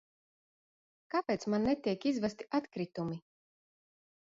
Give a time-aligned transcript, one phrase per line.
[1.15, 3.21] Kāpēc man netiek izvesti atkritumi?